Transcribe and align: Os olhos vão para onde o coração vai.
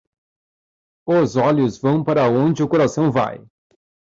Os 1.05 1.35
olhos 1.35 1.77
vão 1.77 2.03
para 2.03 2.27
onde 2.27 2.63
o 2.63 2.67
coração 2.67 3.11
vai. 3.11 3.45